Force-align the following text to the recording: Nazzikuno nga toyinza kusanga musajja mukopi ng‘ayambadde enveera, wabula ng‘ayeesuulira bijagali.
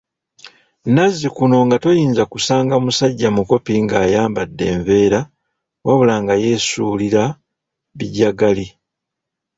Nazzikuno 0.95 1.57
nga 1.65 1.77
toyinza 1.83 2.23
kusanga 2.31 2.75
musajja 2.83 3.29
mukopi 3.35 3.71
ng‘ayambadde 3.85 4.63
enveera, 4.75 5.21
wabula 5.85 6.15
ng‘ayeesuulira 6.23 7.23
bijagali. 7.97 8.67